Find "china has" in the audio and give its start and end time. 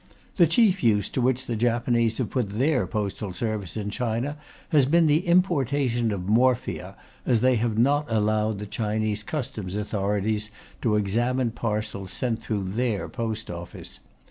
3.91-4.87